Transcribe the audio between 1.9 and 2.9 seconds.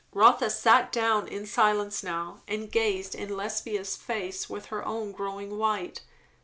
now, and